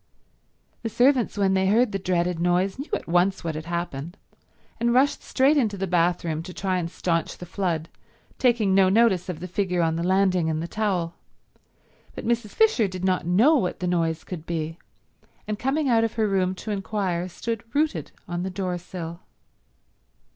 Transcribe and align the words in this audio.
The 0.81 0.89
servants 0.89 1.37
when 1.37 1.53
they 1.53 1.67
heard 1.67 1.91
the 1.91 1.99
dreaded 1.99 2.39
noise 2.39 2.79
knew 2.79 2.89
at 2.91 3.07
once 3.07 3.43
what 3.43 3.53
had 3.53 3.65
happened, 3.67 4.17
and 4.79 4.95
rushed 4.95 5.21
straight 5.21 5.57
into 5.57 5.77
the 5.77 5.85
bathroom 5.85 6.41
to 6.41 6.55
try 6.55 6.79
and 6.79 6.89
staunch 6.89 7.37
the 7.37 7.45
flood, 7.45 7.87
taking 8.39 8.73
no 8.73 8.89
notice 8.89 9.29
of 9.29 9.39
the 9.39 9.47
figure 9.47 9.83
on 9.83 9.97
the 9.97 10.03
landing 10.03 10.47
in 10.47 10.59
the 10.59 10.67
towel, 10.67 11.13
but 12.15 12.25
Mrs. 12.25 12.49
Fisher 12.55 12.87
did 12.87 13.05
not 13.05 13.27
know 13.27 13.55
what 13.57 13.79
the 13.79 13.85
noise 13.85 14.23
could 14.23 14.47
be, 14.47 14.79
and 15.47 15.59
coming 15.59 15.87
out 15.87 16.03
of 16.03 16.13
her 16.13 16.27
room 16.27 16.55
to 16.55 16.71
inquire 16.71 17.27
stood 17.29 17.63
rooted 17.75 18.09
on 18.27 18.41
the 18.41 18.49
door 18.49 18.79
sill. 18.79 19.19